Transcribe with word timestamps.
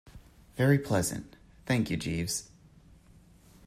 Very 0.57 0.79
pleasant, 0.79 1.35
thank 1.67 1.91
you, 1.91 1.95
Jeeves. 1.95 2.49